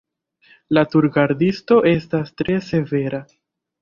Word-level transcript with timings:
La 0.77 0.83
turgardisto 0.93 1.79
estas 1.93 2.33
tre 2.43 2.57
severa. 2.73 3.21